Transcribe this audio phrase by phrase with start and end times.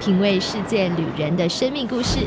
[0.00, 2.20] 品味世界旅人的生命故事，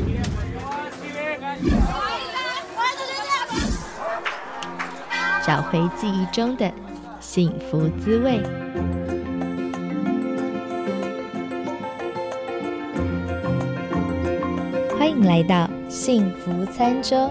[5.44, 6.70] 找回记忆中的
[7.18, 8.40] 幸福滋味。
[14.98, 17.30] 欢迎来到幸福餐桌。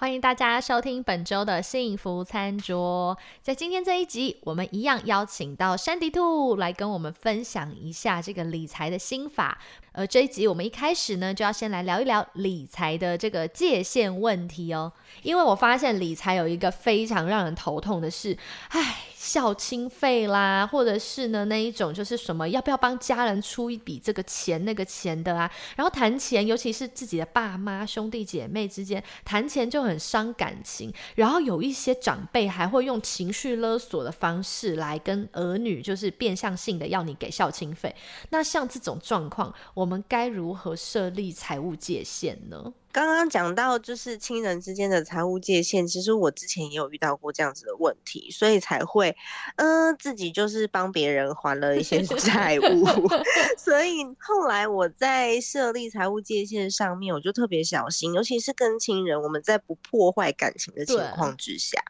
[0.00, 3.18] 欢迎大家收听本周的幸福餐桌。
[3.42, 9.58] 在今天这一集，我们一样邀请到山迪兔来跟我们分享一下这个理财的心法。
[9.92, 14.92] 而这一集我们一开始呢，就要先来聊一聊理财的这个界限问题哦。
[15.22, 18.36] 因为我发现理财有一个非常让人头痛的事，
[18.68, 25.50] 唉，孝亲费啦，或者是呢那一种就是什么要不要帮家人出一笔这个钱那个钱的啊。
[25.76, 30.92] 然后谈钱，尤其是自己的爸妈兄弟姐妹之间谈钱就很伤感情。
[31.16, 37.94] 然后有一些长辈还会用情绪勒索的方式来跟儿女，就是变相性的要你给孝亲费。
[38.30, 42.70] 那像这种状况，我们该如何设立财务界限呢？
[42.92, 49.16] 刚刚讲到就是亲人之间的财务界限，其实我之前也有遇到过这样子的问题，所以才会，
[49.56, 52.84] 嗯，自己就是帮别人还了一些 债务，
[53.56, 61.80] 所以后来我在设立财务界限上面，我就特别小心，尤其是跟亲人，我们在不破坏感情的情况之下，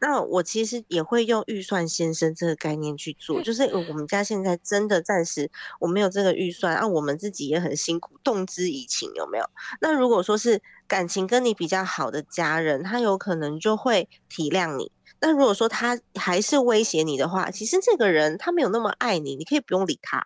[0.00, 9.44] 那我其实也会用预算先生这个概念去做，就是我们家现在真的暂时我没有这个预算，啊，我们自己也很辛苦，动之以情，有没有？
[9.80, 14.90] 那如果说是感情跟你比较好的家人，他有可能就会体谅你。
[15.22, 20.24] 那如果说他还是威胁你的话，其实这个人他没有那么爱你，你可以不用理他。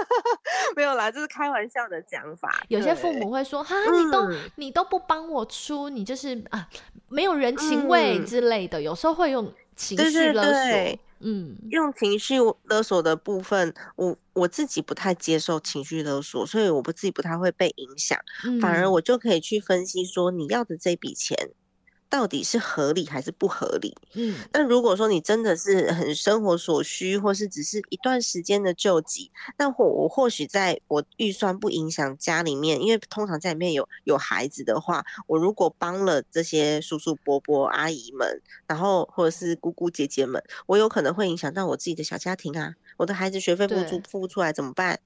[0.74, 2.64] 没有啦，这是开玩笑的讲法。
[2.68, 6.66] 有些父母会说：“哈，你都你都不帮我出，你就是啊，
[7.10, 10.98] 没有人情味之类的。”有时候会用情绪勒索。
[11.22, 18.18] 嗯，用情绪勒索的部分，我我自己不太接受情绪勒索，所以我不自己不太会被影响，
[18.60, 21.50] 反而我就可以去分析说你要的这笔钱。
[22.12, 23.96] 到底是合理还是不合理？
[24.12, 45.00] 嗯，那如果说你真的是很生活所需，或是只是一段时间的救济，那或我或许在我预算不影响家里面，因为通常在里面有有孩子的话，我如果帮了这些叔叔伯伯阿姨们，然后或者是姑姑姐姐们，我有可能会影响到我自己的小家庭啊，我的孩子学费付出付不出来怎么办？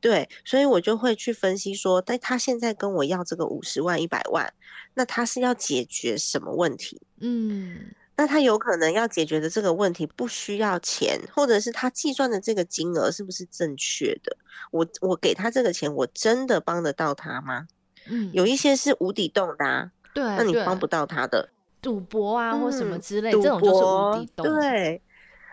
[0.00, 4.50] 对，所以我就会去分析说，但他现在跟我要这个五十万、一百万，
[4.94, 7.02] 那他是要解决什么问题？
[7.20, 14.34] 嗯，那他有可能要解决的这个问题不需要钱，或者是他计算的这个金额是不是正确的？
[14.70, 17.66] 我我给他这个钱，我真的帮得到他吗？
[18.08, 21.50] 嗯，有一些是无底洞的，对，那你帮不到他的
[21.82, 25.02] 赌博啊或什么之类，这种就是无底洞，对，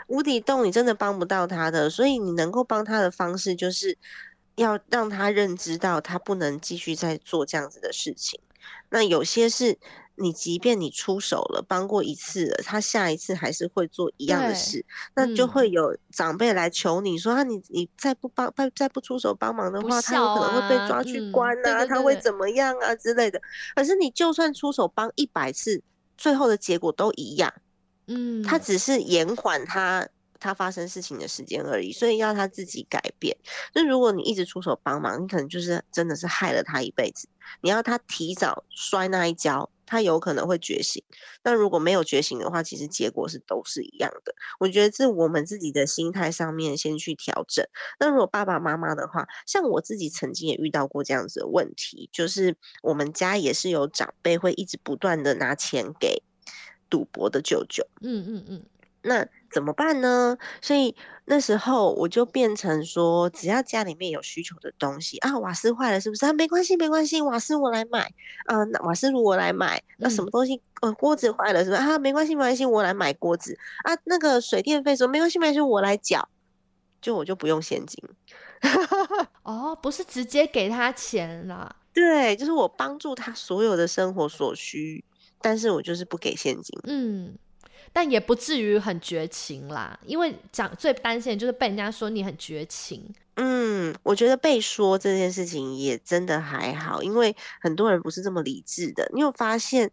[0.07, 3.97] 无底洞你真的帮不到他的，所以你能够帮他的方式就是。
[4.57, 8.39] 要让他认知到，他不能继续再做这样子的事情。
[8.89, 9.77] 那有些是
[10.15, 14.83] 你，即便你出手了，帮过一次了，他下一次还是会做一样的事，
[15.15, 23.39] 那就会有长辈来求你说：“啊，你你再不帮，再再不出手帮忙的话，他有可能会被抓去关啊，他会怎么样啊之类的。”
[23.75, 25.81] 可是你就算出手帮一百次，
[26.17, 27.53] 最后的结果都一样。
[28.07, 30.07] 嗯，他只是延缓他。
[30.39, 33.35] 他发生事情的时间而已，所以要他自己改变。
[33.73, 37.27] 那如果你一直出手帮忙，你可能就是真的是害了他一辈子。
[37.61, 41.01] 你要他提早摔那一跤，他有可能会觉醒。
[41.43, 44.35] 那如果没有觉醒的话，其实结果是都是一样的。
[44.59, 47.65] 我觉得是我们自己的心态上面先去调整。
[47.99, 56.21] 那如果爸爸妈妈的话，像我自己曾经也遇到过这样子的问题，就是我们家也是有长辈会一直不断的拿钱给
[56.89, 57.87] 赌博的舅舅。
[58.01, 58.65] 嗯嗯嗯。
[59.03, 60.37] 那怎么办呢？
[60.61, 66.33] 所以那时候我就变成说，只要家里面有需求的东西啊，瓦斯坏了是不是啊？
[66.33, 68.11] 没关系，没关系，瓦斯我来买
[68.45, 69.81] 啊，那瓦斯炉我来买。
[69.97, 71.97] 那什么东西呃，锅子坏了是不是啊？
[71.97, 73.97] 没关系，没关系，我来买锅子啊。
[74.03, 76.27] 那个水电费说没关系，没关系，我来缴，
[77.01, 78.03] 就我就不用现金。
[79.43, 81.75] 哦，不是直接给他钱啦？
[81.93, 85.03] 对，就是我帮助他所有的生活所需，
[85.41, 86.79] 但是我就是不给现金。
[86.83, 87.37] 嗯。
[87.91, 93.03] 但也不至于很绝情啦，因为讲最担心的就是被人家说你很绝情。
[93.39, 99.07] 嗯，我觉得被说这件事情也真的还好，因为很多人不是这么理智的。
[99.13, 99.91] 你有发现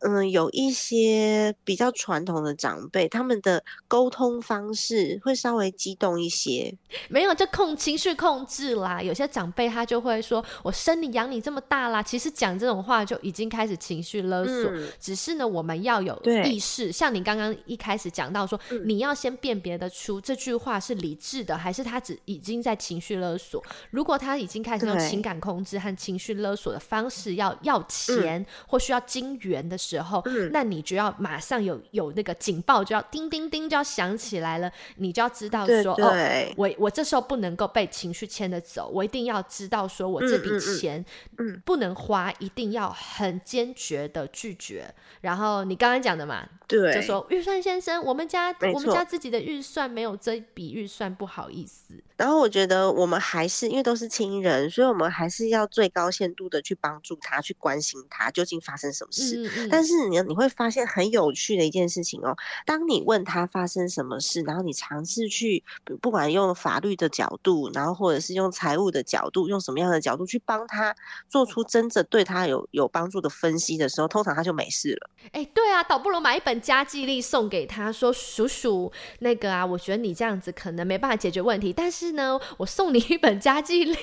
[0.00, 6.74] 嗯，有一些比较传统的长辈，他们的沟通方式会稍微激动一些。
[7.08, 9.00] 没有，这控情绪控制啦。
[9.00, 14.70] 有些长辈他就会说：“我生你养你这么大啦。”其实讲这种话就已经开始情绪勒索。
[15.00, 23.64] 只是呢，我们要有意识，像你刚刚一开始讲到说，你要先辨别得出这句话是理智的，还是他只已经在情绪勒索。
[23.90, 29.78] 如果他已经开始用情感控制和情绪勒索的方式要要钱或需要金元的。
[29.86, 34.70] 时候，那你就要马上有有那个警报，就要叮叮叮就要响起来了。
[34.96, 36.12] 你就要知道说，哦，
[36.56, 40.48] 我我这时候不能够被情绪牵着走，我一定要知道说我这笔
[40.78, 41.04] 钱，
[41.38, 44.92] 嗯，不能花，一定要很坚决的拒绝。
[45.20, 51.94] 然后你刚刚讲的嘛，对，就说预算先生，我们家我们家自己的预算没有这笔预算，不好意思。
[52.16, 59.68] 然后我觉得我们还是因为都是亲人，所以我们还是要最高限度的去帮助他，去关心他究竟发生什么事。
[59.70, 65.62] 但是你你会发现很有趣的一件事情哦，当你问他发生什么事，然后你尝试去
[66.00, 70.94] 不管用法律的角度，然后或者是用财务的角度，用什么样的角度去帮他
[71.28, 75.10] 做出真正对他有有帮助的分析的时候，通常他就没事了。
[75.32, 83.94] 哎，对啊，倒不如买一本家计力送给他，说叔叔那个啊，我觉得你这样子可能没办法解决问题，但是呢，我送你一本家计力，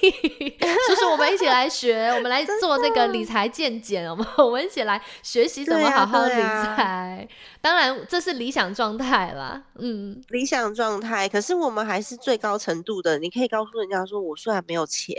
[0.87, 6.05] 叔叔我们一起来学， 我们来做那个理财见解， 我们我们一起来学习怎么好。
[6.05, 7.27] 好理财，
[7.59, 9.63] 当然这是理想状态啦。
[9.79, 13.17] 嗯，理想状态，可是我们还是最高程度的。
[13.17, 15.15] 你可以告诉人家说，我虽然没有钱，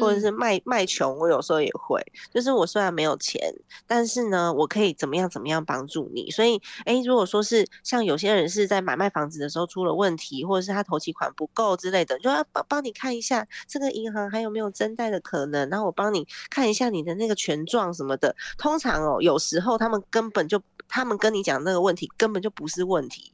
[0.00, 2.00] 或者是卖卖穷，我有时候也会，
[2.32, 3.40] 就是我虽然没有钱，
[3.86, 6.30] 但是呢，我可以怎么样怎么样帮助你。
[6.30, 18.34] 所以，哎，如果说是像有些人是在买卖房子的时候出了问题，或者是他投期款不够之类的，就要帮帮你看一下这个银行还有没有增贷的可能，然后我帮你看一下你的那个权状什么的。
[18.58, 23.32] 通常哦，有时候他们根本就，他们跟你讲那个问题根本就不是问题，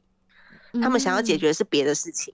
[0.81, 2.33] 他们想要解决的是别的事情。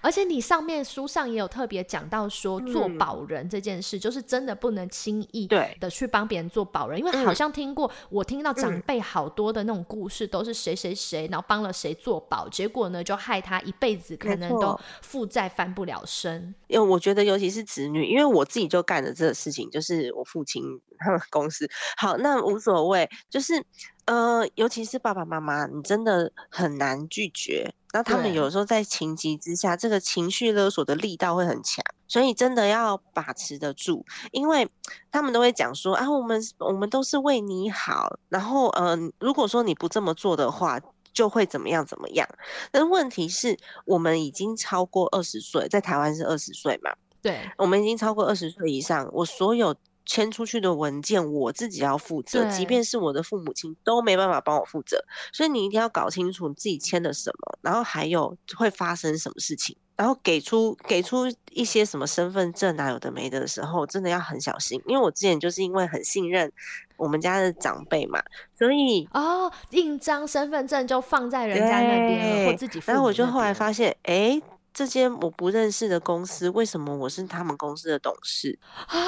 [0.00, 5.46] 而且你上面书上也有特别讲到说，做保人这件事，就是真的不能轻易
[5.80, 16.54] 的去帮别人做保人，因为好像听过，我听到长辈好多的那种故事，都是谁谁谁，然后帮了谁做保，结果呢就害他一辈子可能都负债翻不了身。
[16.66, 20.62] 因为我觉得，尤其是子女，因为我自己就干了这个事情，就是我父亲
[20.98, 21.68] 他 们公司。
[21.96, 23.64] 好，那无所谓，就是
[24.06, 27.72] 呃，尤其是爸爸妈妈，你真的很难拒绝。
[27.92, 34.68] 那他们有时候在情急之下，这个情绪勒索的力道会很强，所以真的要把持得住，因为
[35.10, 40.78] 他们都会讲说啊，我们我们都是为你好，然后嗯，如果说你不这么做的话，
[41.12, 42.28] 就会怎么样怎么样。
[42.70, 43.56] 但问题是，
[43.86, 46.92] 我们已经超过二十岁，在台湾是二十岁嘛？
[47.22, 49.74] 对，我们已经超过二十岁以上，我所有。
[50.06, 64.80] 签出去的文件我自己要负责，即便是我的父母亲都没办法帮我负责，所以你一定要搞清楚你自己签的什么，然后还有会发生什么事情，然后给出给出一些什么身份证啊有的没的的时候，真的要很小心。
[64.86, 66.52] 因为我之前就是因为很信任
[66.96, 68.22] 我们家的长辈嘛，
[68.58, 74.40] 所以哦，印章身份证就放在人家那边或自己，然后我就后来发现，哎。
[74.74, 78.98] 这间我不认识的公司，为什么我是他们公司的董事啊？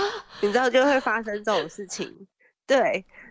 [0.41, 2.27] 你知道就会发生这种事情，
[2.67, 3.25] 对，那。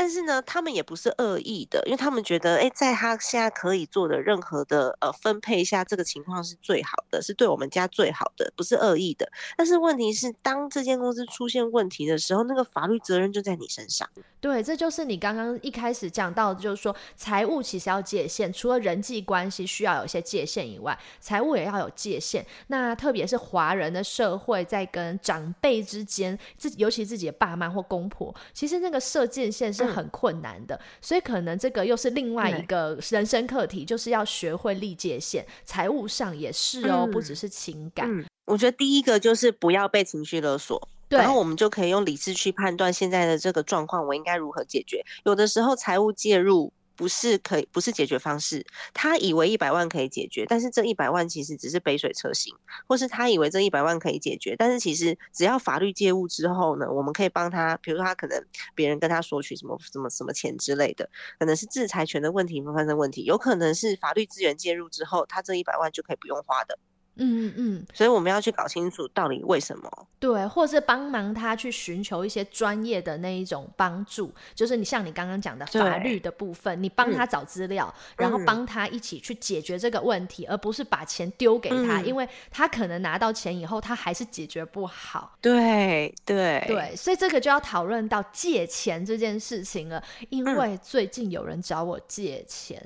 [0.00, 9.28] 但是呢，他们也不是恶意的，因为他们觉得，哎，在他现在可以做的任何的呃分配下，这个情况是最好的，是对我们家最好的，不是恶意的。
[9.56, 14.08] 但是问题是，当这间公司出现问题的时候，那个法律责任就在你身上。
[14.40, 22.46] 对，这就是你刚刚一开始讲到的，就是说财务其实要界限，除了人际关系需要有一些界限以外，财务也要有界限。
[22.68, 29.72] 那特别是华人的社会，在跟长辈之间，自尤其自己的爸妈或公婆，其实那个设界限。
[29.72, 35.46] 是很困难的，所以可能这个又是另外一个人生课题，就是要学会立界限。
[35.64, 38.08] 财务上也是哦，不只是情感。
[38.46, 45.04] 我觉得第一个就是不要被情绪勒索，然后我们就可以用理智去判断现在的这个状况，我应该如何解决。
[45.24, 46.72] 有的时候财务介入。
[46.98, 48.66] 不是可以，不是解决方式。
[48.92, 52.52] 他以为一百万可以解决，但是这一百万其实只是杯水车薪，
[52.88, 66.76] 或是他以为这一百万可以解决，但是其实只要法律介入之后呢，我们可以帮他，比如说他可能别人跟他索取什么什么什么钱之类的，可能是制裁权的问题发生问题，有可能是法律资源介入之后，他这一百万就可以不用花的。
[67.18, 69.90] 嗯嗯嗯，所以我们要去搞清楚到底为什么。
[70.18, 85.36] 对，或是帮忙他去寻求一些专业的那一种帮助，就是你像你刚刚讲的法律的部分，你帮他找资料，然后帮他一起去解决这个问题，而不是把钱丢给他，因为他可能拿到钱以后，他还是解决不好。
[85.40, 86.64] 对对。
[86.66, 92.82] 对，所以这个就要讨论到借钱这件事情了，因为最近有人找我借钱，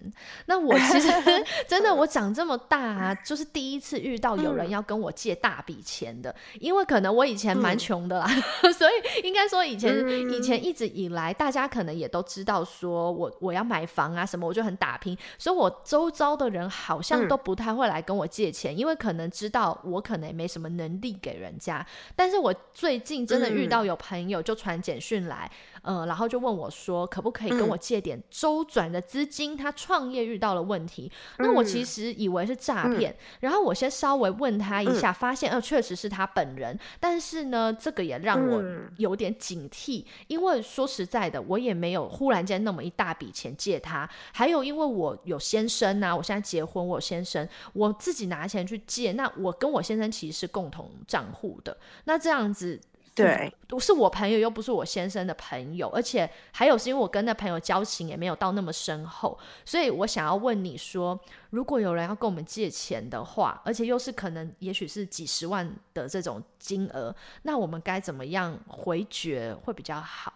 [0.47, 1.09] 那我其实
[1.67, 7.26] 真的我长这么大，就是第一次遇到有人要跟我借大笔钱的，因为可能我。
[7.33, 8.26] 以前蛮穷的啦，
[8.76, 21.87] 所以应该说以前以前一直以来，大家可能也都知道，说我我要买房啊什么，我就很打拼，所以我周遭的人好像都不太会来跟我借钱，因为可能知道我可能也没什么能力给人家。
[22.14, 25.50] 但是我最近真的遇到有朋友就传简讯来。
[25.83, 29.57] 嗯，然后就问我说，可不可以跟我借点周转的资金？
[29.57, 38.62] 他创业遇到了问题，那我其实以为是诈骗，然后我先稍微问他一下，发现呃确实是他本人，但是呢，这个也让我
[38.99, 52.81] 有点警惕，因为说实在的，我也没有忽然间那么一大笔钱借他，还有因为我有先生呐，我现在结婚，我有先生，我自己拿钱去借，那我跟我先生其实是共同账户的，那这样子。
[53.14, 61.19] 对，不是我朋友，又不是我先生的朋友，而且还有是因为我跟那朋友交情也没有到那么深厚，所以我想要问你说，
[61.50, 70.33] 如果有人要跟我们借钱的话，而且又是可能也许是几十万的这种金额，那我们该怎么样回绝会比较好？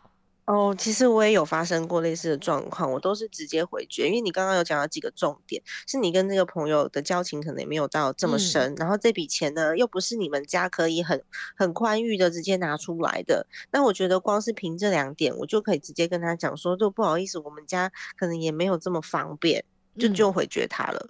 [0.47, 11.21] 哦，其实我也有发生过类似的状况，我都是直接回绝，因为你刚刚有讲到几个重点，是你跟那个朋友的交情可能也没有到这么深，然后这笔钱呢又不是你们家可以很
[11.57, 19.65] 很宽裕的直接拿出来的，那我觉得光是凭这两点，我就可以直接跟他讲说，就不好意思，我们家可能也没有这么方便，
[19.99, 21.09] 就就回绝他了。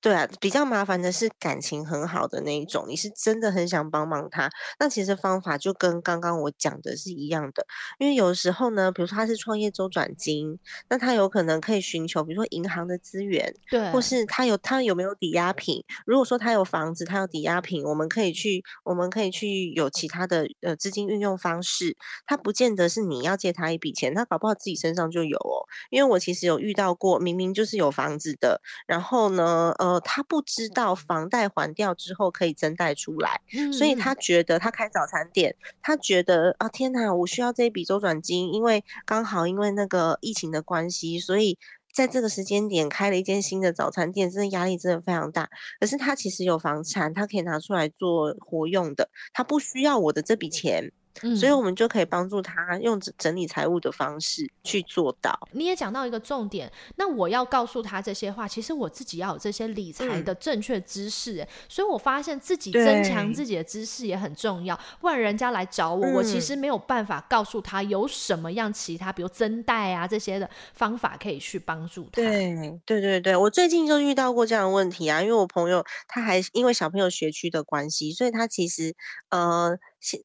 [0.00, 4.48] 对啊，比较麻烦的是感情很好的那一种，你是真的很想帮忙他。
[4.78, 7.66] 那其实方法就跟刚刚我讲的是一样的，
[7.98, 15.82] 因为有时候呢，比如说他是创业周转金，那他有可能可以寻求，比如说银行的资源，对，或是他有他有没有抵押品。
[16.04, 21.96] 如果说他有房子，他有抵押品，我们可以去，我们可以去有其他的呃资金运用方式。
[22.26, 25.66] 他不见得是你要借他一笔钱，他搞不好自己身上就有哦。
[25.90, 29.85] 因为我其实有遇到过，明明就是有房子的，然后呢，呃。
[30.04, 33.40] 他不知道房贷还掉之后可以增贷出来，
[33.72, 41.58] 所以他觉得他开早餐店，他觉得啊天哪，我需要这一笔周转金，因为刚好因为那个疫情的关系，所以
[41.92, 45.48] 在这个时间点开了一间新的早餐店，真的压力真的非常大。
[45.80, 50.92] 可是他其实有房产，他可以拿出来做活用的，他不需要我的这笔钱。
[51.36, 55.38] 所以，我们就可以帮助他用整理财务的方式去做到。
[55.52, 61.46] 你也讲到一个重点，那我要告诉他这些话，其实我自己要有这些理财的正确知识。
[61.68, 72.22] 所以我发现自己增强自己的知识也很重要，不然人家来找我，我其实没有办法告诉他有什么样其他，比如增贷啊这些的方法可以去帮助他。
[72.22, 78.94] 对，对，对，对，我最近就遇到过这样的问题啊，因为我朋友他还因为小朋友学区的关系，所以他其实
[79.30, 79.76] 呃。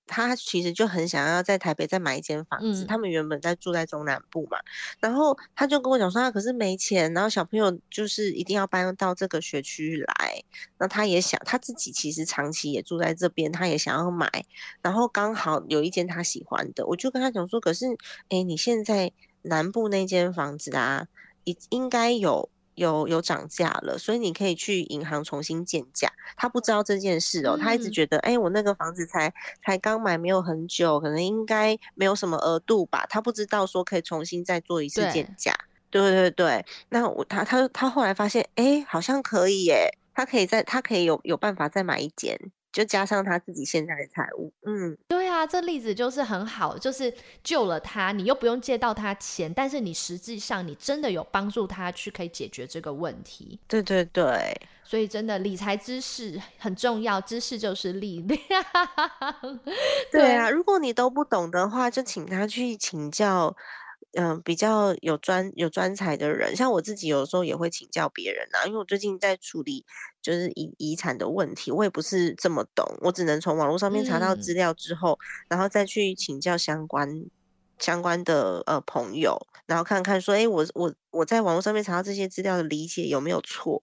[0.06, 4.60] 他其实就很想要在台北再买一间房子，他们原本在住在中南部嘛，
[5.00, 10.44] 然后他就跟我讲说他可是没钱，然后小朋友就是一定要搬到这个学区来，
[10.78, 14.30] 那他也想他自己其实长期也住在这边，他也想要买，
[14.82, 17.88] 然后刚好有一间他喜欢的，我就跟他讲说，可是
[18.30, 19.12] 哎，你现在
[19.44, 21.08] 南部那间房子啊，
[21.46, 22.50] 应应该有。
[22.82, 26.12] 有有涨价了，所以你可以去银行重新建价。
[26.36, 29.32] 他不知道这件事哦，他一直觉得，哎，我那个房子才
[29.64, 33.06] 才刚买，没有很久，可能应该没有什么额度吧。
[33.08, 35.54] 他不知道说可以重新再做一次建价。
[35.92, 42.40] 对对对，那我他他他后来发现，哎，好像可以耶，他可以再他可以有有办法再买一间。
[42.72, 47.14] 就加上他自己现在的财务，嗯，对啊，这例子就是很好，就是
[47.44, 53.60] 救了他，你又不用借到他钱，但是你实际上你真的有帮助他去可以解决这个问题。
[53.68, 58.40] 对对对，所以真的理财知识很重要，知识就是力量。
[60.12, 63.56] 对啊，如果你都不懂的话，就请他去请教。
[64.14, 69.86] 嗯，比较有专有专才的人，像我自己有时候也会请教别人啊，因为我最近在处理
[70.22, 77.26] 就是遗遗产的问题，我也不是这么懂，我只能从网络上面查到资料之后，然后再去请教相关
[77.80, 83.82] 相关的呃朋友，然后看看说，哎，我我我在网络上面查到这些资料的理解有没有错？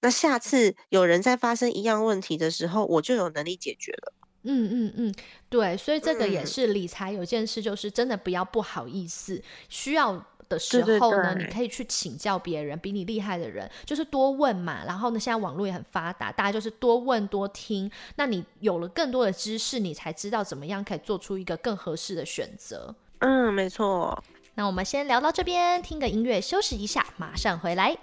[0.00, 4.12] 那下次有人在发生一样问题的时候，我就有能力解决了。
[4.48, 5.14] 嗯嗯嗯，
[5.50, 14.84] 对，所以这个也是理财有件事，就是真的不要不好意思，需要的时候呢，你可以去请教别人，比你厉害的人，就是多问嘛。
[14.86, 17.90] 然后呢，现在网络也很发达，大家就是多问多听。
[18.16, 22.94] 那你有了更多的知识，你才知道怎么样可以做出一个更合适的选择。
[23.18, 24.18] 嗯，没错。
[24.54, 27.96] 那我们先聊到这边，听个音乐休息一下，马上回来。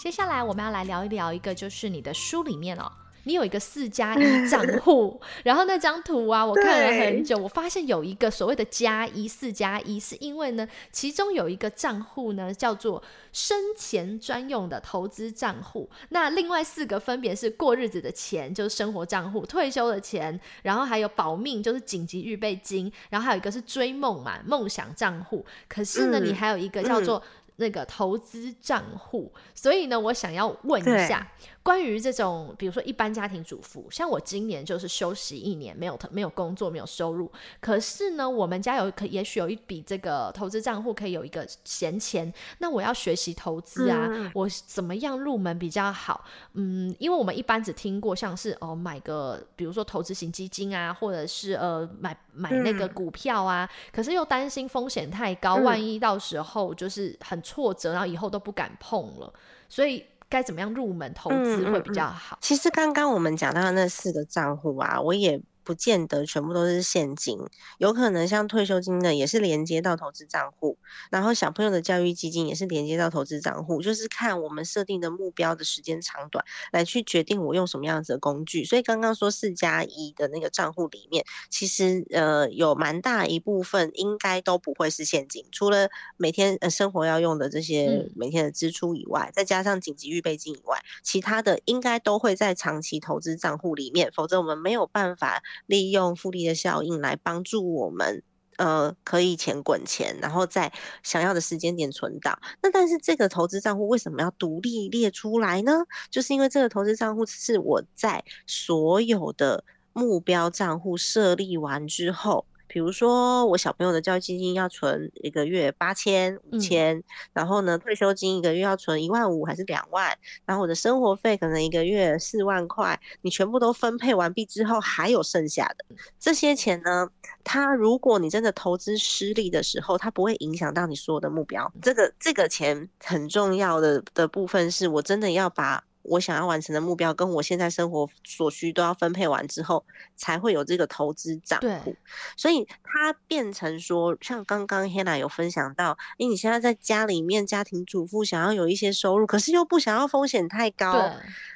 [0.00, 2.90] 接下来我们要来聊一聊一个，就是你的书里面哦，
[3.24, 25.44] 你有一个四加一账户， 然后那张图啊，我看了很久，我发现有一个所谓的加一四加一，是因为呢，其中有一个账户呢叫做生前专用的投资账户，那另外四个分别是过日子的钱，就是生活账户，退休的钱，然后还有保命，就是紧急预备金，然后还有一个是追梦嘛，梦想账户。
[25.68, 27.22] 可是呢，你还有一个叫做。
[27.60, 31.30] 那个投资账户，所以呢，我想要问一下。
[31.62, 37.30] 关于这种，比如说一般家庭主妇，像我今年就是休息一年，没有没有工作，没有收入。
[37.60, 42.32] 可是呢，我们家有可也许有一笔这个投资账户，可以有一个闲钱。
[42.58, 46.24] 那我要学习投资啊，我怎么样入门比较好？
[46.54, 59.30] 嗯，因为我们一般只听过像是哦买个，比如说投资型基金啊，或者是呃买买那个股票啊，可是又担心风险太高，万一到时候就是很挫折，然后以后都不敢碰了，
[59.68, 60.06] 所以。
[60.30, 62.38] 该怎么样入门投资会比较好？
[62.40, 65.38] 其实刚刚我们讲到的那四个账户啊，我也。
[65.62, 67.38] 不见得全部都是现金，
[67.78, 70.78] 有可能像退休金的也是连接到投资账户，
[71.10, 78.64] 然后小朋友的教育基金也是连接到投资账户，就是看我们设定的目标的时间长短来去决定我用什么样子的工具。
[78.64, 95.42] 所以刚刚说四加一的那个账户里面，其实呃有蛮大一部分应该都不会是现金，除了每天呃生活要用的这些每天的支出以外，再加上紧急预备金以外，其他的应该都会在长期投资账户里面，否则我们没有办法。
[95.66, 98.22] 利用复利的效应来帮助我们，
[98.56, 102.38] 呃，可以钱滚钱，然后在想要的时间点存档。
[102.62, 105.84] 那但是这个投资账户为什么要独立列出来呢？
[106.10, 112.46] 就是因为这个投资账户是我在所有的目标账户设立完之后。
[112.72, 117.02] 比如说，我小朋友的教育基金要存一个月八千、五千，
[117.32, 125.84] 然后呢，退休金一个月要存一万五还是两万，然后我的生活费可能一个月四万块，你全部都分配完毕之后，还有剩下的
[126.20, 127.08] 这些钱呢？
[127.42, 131.72] 它如果你真的投资失利的时候，它不会影响到你所有的目标。
[131.82, 135.82] 这个这个钱很重要的的部分是我真的要把。
[136.02, 139.84] 我想要完成的目标，跟我现在生活所需都要分配完之后，
[140.16, 141.94] 才会有这个投资账户。
[142.36, 151.10] 所以它变成说，像刚刚 Hannah 有分享到，因为你现在在家里面家庭主妇，想要有一些收入，可是又不想要风险太高，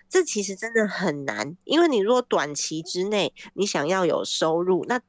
[0.08, 1.56] 这其实真的很难。
[1.64, 5.00] 因为你如果短期之内你想要有收入，那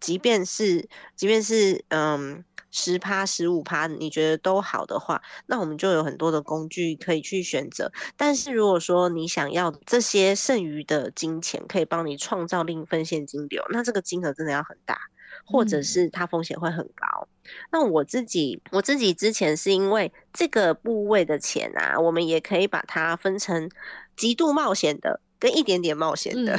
[0.00, 2.44] 即便是即便是嗯。
[2.72, 7.92] 十趴、十五趴，你觉得都好的话，那我们就有很多的工具可以去选择。
[8.16, 14.98] 但是如果说你想要这些剩余的金钱可以帮你创造另一份现金流，那这个金额真的要很大，
[15.44, 17.28] 或者是它风险会很高。
[17.70, 23.68] 那我自己，我自己之前是因为这个部位的钱啊，我们也可以把它分成
[24.16, 26.56] 极度冒险的跟一点点冒险的。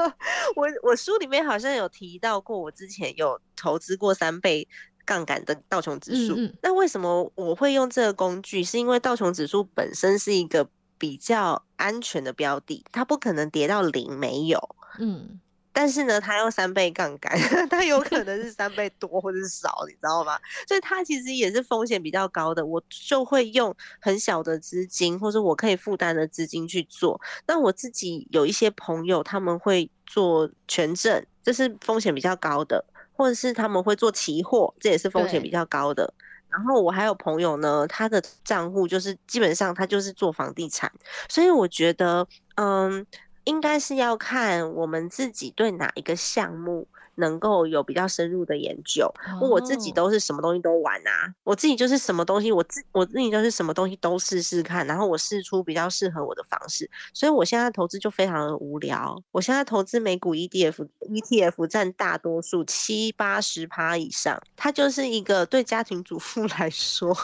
[0.56, 4.68] 我我书里面好像有提到过，我之前有投资过三倍。
[5.04, 8.64] 杠杆的道琼指数，那为什么我会用这个工具？
[8.64, 14.76] 是因为道琼指数本身是一个比较安全的标的，它不可能跌到零，没有。
[14.98, 15.40] 嗯，
[15.72, 17.36] 但是呢，它用三倍杠杆，
[17.68, 20.38] 它有可能是三倍多或者是少，你知道吗？
[20.68, 22.64] 所以它其实也是风险比较高的。
[22.64, 27.20] 我就会用很小的资金，或者我可以负担的资金去做。
[27.46, 32.84] 那我自己有一些朋友，他们会做权证，这是风险比较高的。
[33.14, 36.12] 或者是他们会做期货，这也是风险比较高的。
[36.48, 40.92] 然后我还有朋友呢，他的账户就是基本上他就是做房地产，
[41.28, 43.04] 所以我觉得，嗯，
[43.42, 49.12] 应该是要看我们自己对哪一个项目能够有比较深入的研究。
[49.40, 56.90] 我自己都是什么东西都玩啊，我自己就是什么东西，我自我自己就是什么东西都试试看，然后我试出比较适合我的方式。
[57.12, 59.20] 所以我现在投资就非常的无聊。
[59.30, 67.16] 我现在投资美股 ETF，ETF 占大多数七八十趴以上，它就是一个对家庭主妇 来说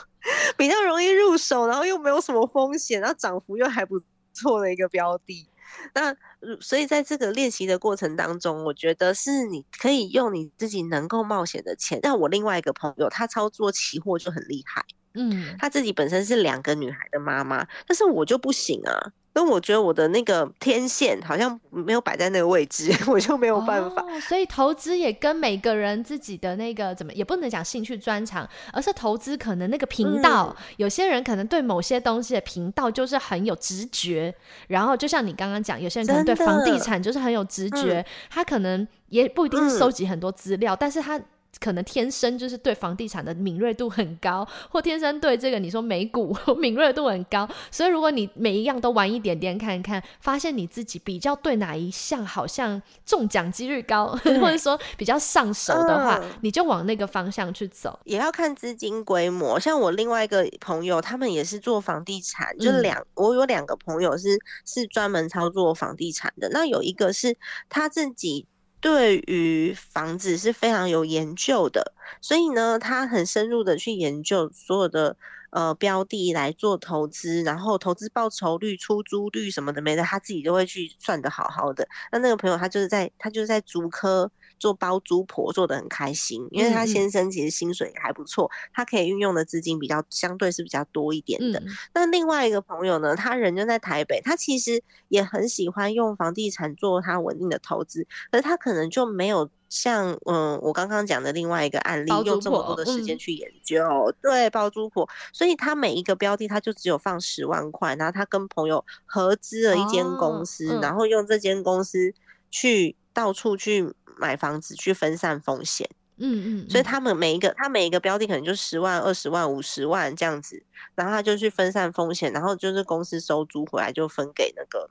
[0.57, 4.01] 比较容易入手，然后又没有什么风险，然后涨幅又还不
[4.33, 5.47] 错的一个标的。
[5.95, 6.15] 那
[6.61, 11.99] 所以在这个练习的过程当中，我觉得是你可以用你自己能够冒险的钱。
[12.03, 19.13] 但我另外一个朋友，他操作期货就很厉害，嗯，他自己本身是两个女孩的妈妈，但是我就不行啊。
[19.35, 24.05] 因为我觉得我的那个天线好像没有摆在那个位置， 我就没有办法。
[24.29, 34.35] 所以投资也跟每个人自己的那个怎么也不能讲兴趣专长，而是投资可能那个频道，有些人可能对某些东西的频道就是很有直觉。
[34.69, 41.21] 然后就像你刚刚讲，有些人可能对房地产就是很有直觉，他可能也不一定是收集很多资料，但是他。
[41.59, 54.07] 可能天生就是对房地产的敏锐度很高，或天生对这个你说美股 敏锐度很高，所以如果你每一样都玩一点点看看，发现你自己比较对哪一项好像中奖几率高，
[54.41, 57.99] 或者说比较上手的话，你就往那个方向去走。
[58.05, 67.37] 也要看资金规模，像我另外一个朋友，他们也是做房地产，就是两我有两个朋友是是专门操作房地产的，那有一个是
[67.69, 68.47] 他自己。
[68.81, 75.17] 对于房子是非常有研究的，所以呢，他很深入的去研究所有的
[75.51, 81.87] 呃标的来做投资，然后投资报酬率、出租率什么的没的，他自己都会去算的好好的。
[82.11, 84.31] 那那个朋友他就是在他就是在竹科。
[84.61, 91.61] 做包租婆做的很开心，因为他先生其实薪水还不错，他可以运用的资金比较相对是比较多一点的。
[91.95, 103.83] 那另外一个朋友呢，他人就在台北，他其实也很喜欢用房地产做他稳定的投资，可是他可能就没有像嗯我刚刚讲的另外一个案例，用这么多的时间去研究。
[104.21, 112.13] 对，包租婆，所以他每一个标的他就只有放十万块，然后他跟朋友合资了一间公司，然后用这间公司
[112.51, 113.95] 去到处去。
[114.17, 120.63] 买房子去分散风险，嗯嗯，所以他们每一个他每一个标的可能就十万、二十万、五十万这样子，
[120.95, 124.91] 然后他就去分散风险，然后就是公司收租回来就分给那个，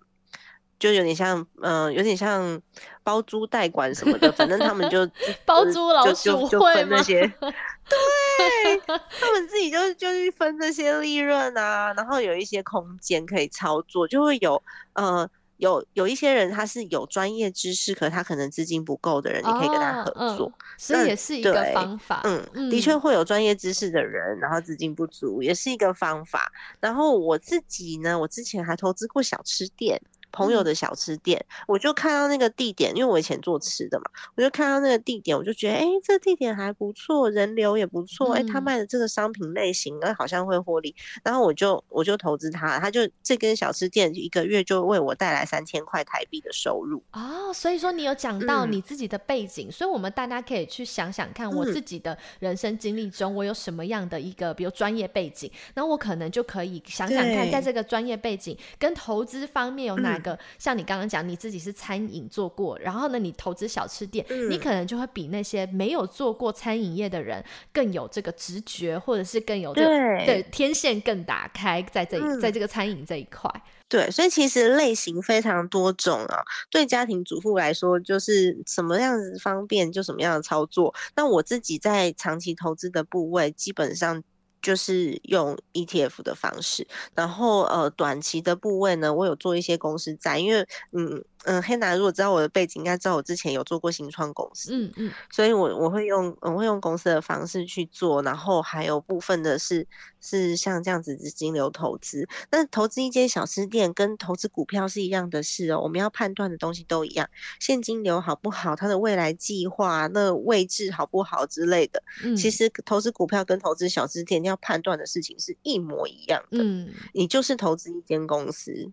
[0.79, 2.59] 就有点像嗯，有点像
[3.03, 5.07] 包租代管什么的，反正他们就
[5.45, 15.29] 包租老鼠会那些， 对，他们自己就就去分这些利润啊，然后有一些空间可以操作，就会有呃。
[15.59, 22.21] 有有一些人他是有专业知识，可他可能资金不够的人，你可以跟他合作，所以也是一个方法。
[22.23, 26.51] 嗯，的确会有专业知识的人，然后资金不足也是一个方法。
[26.79, 30.01] 然后我自己呢，我之前还投资过小吃店。
[30.31, 47.01] 朋友的小吃店，我就看到那个地点，因为我以前做吃的嘛，我就看到那个地点，我就觉得，哎，这个地点还不错，人流也不错，哎，他卖的这个商品类型，哎，好像会获利，然后我就我就投资他，他就这间小吃店一个月就为我带来三千块台币的收入。
[47.13, 60.18] 哦，所以说你有讲到你自己的背景，所以我们大家可以去想想看，我自己的人生经历中，我有什么样的一个，比如专业背景，那我可能就可以想想看，在这个专业背景跟投资方面有哪。
[60.21, 69.87] 个像你刚刚讲，你自己是餐饮做过，然后呢，你投资小吃店，你可能就会比那些没有做过餐饮业的人更有这个直觉，或者是更有这个
[70.25, 73.49] 对天线更打开，在这在这个餐饮这一块。
[73.87, 76.43] 对，所以其实类型非常多种啊。
[76.69, 80.93] 对家庭主妇来说，就是什么样子方便就什么样的操作。
[81.15, 84.23] 那我自己在长期投资的部位，基本上。
[84.61, 91.23] 就是用 ETF 的方式，然后呃，短期的部位呢，我有做一些公司债，因为嗯。
[91.45, 99.87] 嗯，黑男如果知道我的背景，应该知道我之前有做过新创公司，嗯嗯，所以我我会用我会用公司的方式去做，然后还有部分的是
[100.19, 102.27] 是像这样子资金流投资。
[102.51, 112.03] 那投资一间小吃店跟投资股票是一样的事哦，我们要判断的东西都一样，现金流好不好，它的未来计划那位置好不好之类的。
[112.23, 116.57] 嗯，其实投资股票跟投资小吃店要判断的事情是一模一样的。
[116.61, 118.91] 嗯，你就是投资一间公司。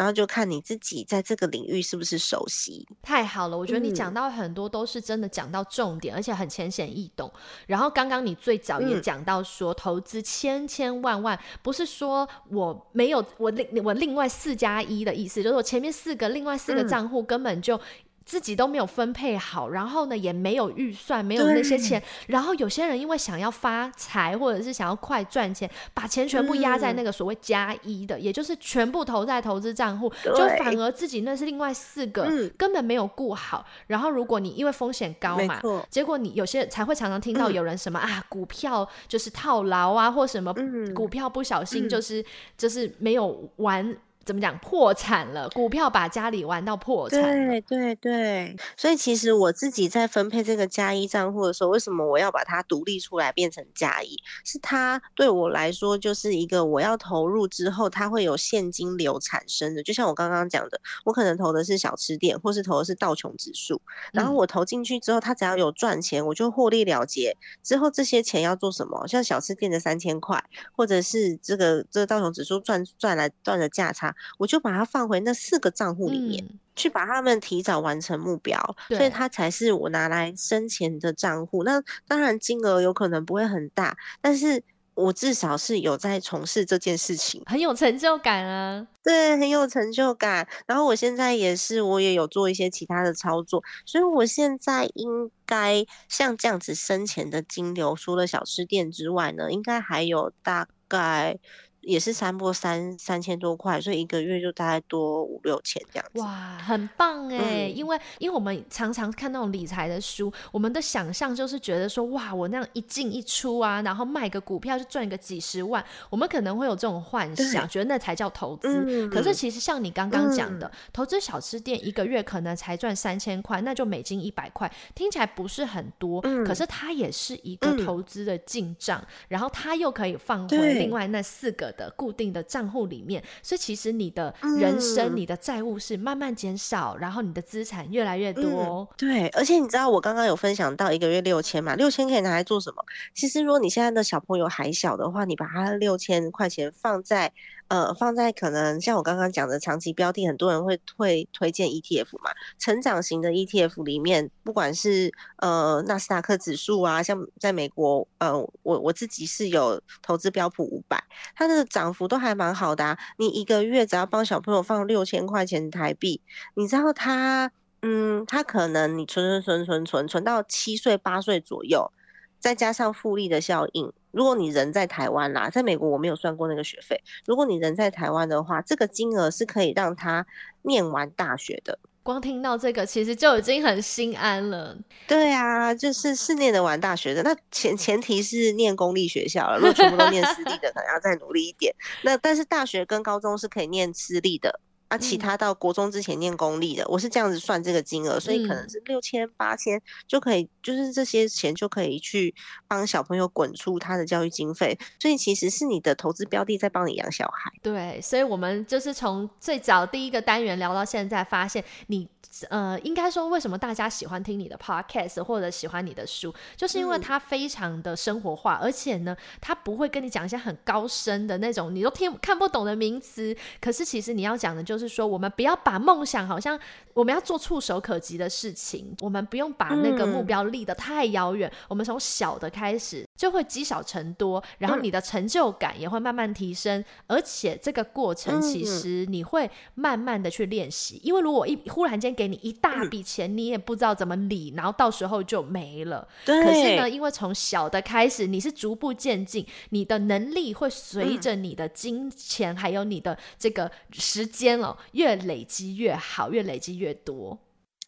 [0.00, 2.88] 然后就看你自己在这个领域是不是熟悉。
[3.02, 7.30] 太好了，我觉得你讲到很多都是真的讲到重点，而且很浅显易懂。
[7.66, 17.78] 然后刚刚你最早也讲到说，投资千千万万，不是说我没有我另我另外四加一的意思，就是我前面四个另外四个账户根本就。
[18.24, 33.64] 自己都没有分配好，然后呢也没有预算，没有那些钱，然后有些人因为想要发财或者是想要快赚钱，把钱全部压在那个所谓加一的，也就是全部投在投资账户，就反而自己那是另外四个根本没有顾好。
[33.88, 40.54] 然后如果你因为风险高嘛，结果你有些才会常常听到有人什么啊股票就是套牢啊，或什么
[40.94, 42.24] 股票不小心就是
[42.56, 43.96] 就是没有玩。
[44.30, 44.56] 怎么讲？
[44.58, 47.20] 破产了，股票把家里玩到破产。
[47.20, 54.16] 对对对，所以其实我自己在分配这个加一账户的时候，为什么我要把它独立出来变成加一？
[54.44, 59.82] 是它对我来说就是一个我要投入之后，它会有现金流产生的。
[59.82, 67.36] 就像我刚刚讲的，我可能投的是小吃店，或是投的是道琼指数，然后我投进去之后，它只要有赚钱，我就获利了结。
[67.64, 69.08] 之后这些钱要做什么？
[69.08, 70.44] 像小吃店的三千块，
[70.76, 74.14] 或者是这个这个道琼指数赚赚来赚的价差。
[74.38, 81.64] 我就把它放回那四个账户里面，去把他们提早完成目标，所以它才是我拿来生钱的账户。
[81.64, 84.62] 那当然金额有可能不会很大，但是
[84.94, 88.86] 我至少是有在从事这件事情，很有成就感啊。
[89.02, 90.46] 对，很有成就感。
[90.66, 101.38] 然后我现在也是，我也有做一些其他的操作，所以我现在应该像这样子生钱的金流，除了小吃店之外呢，应该还有大概。
[101.82, 106.20] 也是三波三三千多块，所以一个月就大概多五六千这样子。
[106.20, 107.66] 哇，很棒哎！
[107.74, 119.08] 因为因为我们常常看那种理财的书，我们的想象就是觉得说，哇，我那样一进一出啊，然后卖个股票就赚个几十万，我们可能会有这种幻想，觉得那才叫投资。
[119.08, 131.69] 可是其实像你刚刚讲的，投资小吃店一个月可能才赚三千块，那就美金一百块，听起来不是很多，可是它也是一个投资的进账，然后它又可以放回另外那四个。
[131.72, 138.88] 的固定的账户里面，所以其实你的人生、你的债务是慢慢减少，然后你的资产越来越多。
[138.96, 141.74] 对，而且你知道我刚刚有分享到一个月六千嘛？
[141.74, 142.84] 六千可以拿来做什么？
[143.14, 147.32] 其实如果你现在的小朋友还小的话，你把他六千块钱放在。
[147.70, 161.00] 呃，放在可能像我刚刚讲的长期标的，很多人会会推荐 ETF 嘛，成长型的 ETF 里面，不管是呃纳斯达克指数啊，像在美国，呃，我我自己是有投资标普五百，
[161.36, 162.98] 它的涨幅都还蛮好的。
[163.18, 166.20] 你一个月只要帮小朋友放六千块钱台币，
[166.54, 167.52] 你知道他，
[167.82, 171.92] 嗯，他可能你存存存存存存到七岁八岁左右。
[172.40, 177.00] 再加上复利的效应，如果你人在台湾啦，在美国我没有算过那个学费。
[177.26, 180.26] 如果你人在台湾的话，这个金额是可以让他
[180.62, 181.78] 念完大学的。
[182.02, 184.76] 光听到这个，其实就已经很心安了。
[185.06, 187.22] 对啊，就是是念得完大学的。
[187.22, 191.74] 那前前提是念公立学校了，如果全部都念私立的，可能要再努力一点。
[192.02, 194.60] 那但是大学跟高中是可以念私立的。
[194.90, 202.34] 啊，其他到国中之前念公立的，我是这样子算这个金额，所以可能是六千八千就可以，就是这些钱就可以去
[202.66, 207.52] 帮小朋友滚出他的教育经费，所以其实是你的投资标的在帮你养小孩。
[207.62, 212.08] 对，所以我们就是从最早第一个单元聊到现在，发现你。
[212.48, 223.36] 呃，应该说，为什么大家喜欢听你的 podcast 或者喜欢你的书，就是因为它非常的生活化，而且呢，它不会跟你讲一些很高深的那种你都听看不懂的名词。
[223.60, 226.58] 可是其实你要讲的就是说，我们不要把梦想好像
[226.94, 246.08] 我们要做触手可及的事情，我们不用把那个目标立得太遥远，我们从小的开始就会积少成多，然后你的成就感也会慢慢提升，而且这个过程其实你会慢慢的去练习，因为如果一忽然间给你一大笔钱，你也不知道怎么理，然后到时候就没了。
[246.24, 246.42] 对。
[246.42, 257.38] 可是呢，因为从小的开始，你是逐步渐进，你的能力会随着你的金钱还有你的这个时间哦，越累积越好，越累积越多。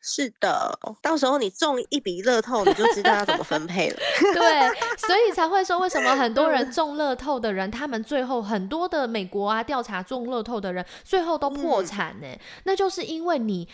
[0.05, 3.97] 是的，到时候你中一笔乐透，你就知道要怎么分配了。
[4.35, 12.27] 对，所以才会说，为什么很多人中乐透的人，他们最后很多的美国啊调查中乐透的人，最后都破产呢？
[12.65, 13.69] 那就是因为你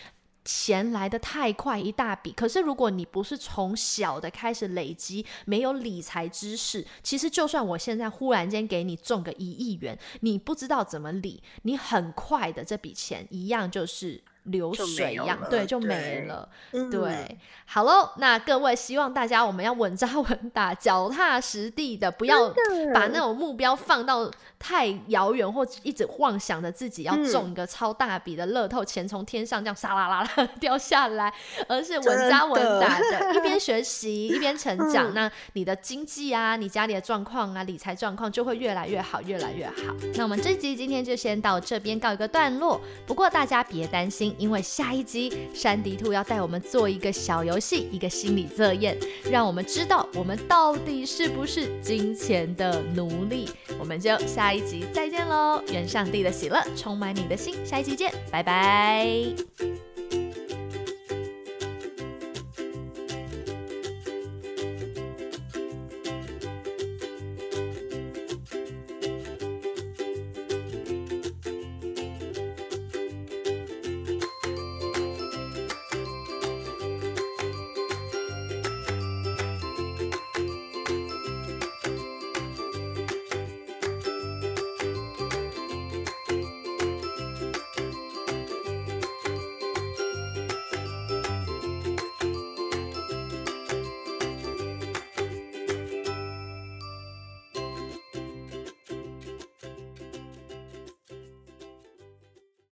[0.45, 2.31] 钱来的太快，一大笔。
[2.31, 14.23] 可是如果你不是从小的开始累积，没有理财知识，其实就算我现在忽然间给你中个一亿元，你不知道怎么理，你很快的这笔钱一样就是。
[14.51, 16.47] 流水一样，对，就没了。
[16.91, 22.49] 对，好喽，那各位希望大家我们要稳扎稳打，脚踏实地的，不要
[22.93, 31.31] 把那种目标放到太遥远，或一直妄想着自己要中一个超大笔的乐透，钱从天上这样沙啦啦啦 掉下来，
[31.67, 35.13] 而是稳扎稳打的，一边 学习一边成长。
[35.13, 39.73] 那你的经济啊，你家里的状况啊，理财状况就会越来越好，越来越好。
[40.15, 42.79] 那我们这集今天就先到这边告一个段落。
[43.05, 44.35] 不过大家别担心。
[44.39, 48.97] 因为下一集山迪兔要带我们做一个小游戏，一个心理测验，
[49.29, 53.49] 让我们知道我们到底是不是金钱的奴隶。
[53.77, 55.61] 我们就下一集再见喽！
[55.71, 59.88] 愿上帝的喜乐充满你的心，下一集见，拜拜。